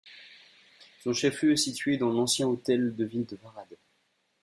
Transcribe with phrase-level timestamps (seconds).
[0.97, 3.77] Son chef-lieu est situé dans l'ancien hôtel de ville de Varades.